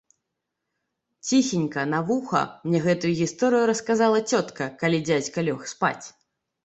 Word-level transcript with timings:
Ціхенька 1.27 1.83
на 1.93 1.99
вуха 2.07 2.41
мне 2.65 2.79
гэтую 2.85 3.11
гісторыю 3.21 3.65
расказала 3.73 4.25
цётка, 4.31 4.63
калі 4.85 4.97
дзядзька 5.11 5.39
лёг 5.51 5.59
спаць. 5.75 6.05